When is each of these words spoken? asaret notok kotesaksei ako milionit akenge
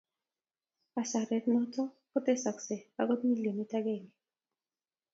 asaret 1.01 1.43
notok 1.53 1.91
kotesaksei 2.11 2.81
ako 3.01 3.13
milionit 3.27 3.71
akenge 3.77 4.13